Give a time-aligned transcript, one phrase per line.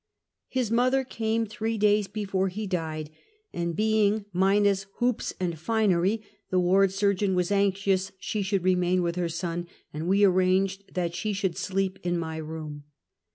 [0.47, 3.11] His mother came three days before he died,
[3.53, 9.03] and be ing minus hoops and finery, the ward surgeon was anxious she should remain
[9.03, 12.85] with her son, and we arranged that she should sleep in my room.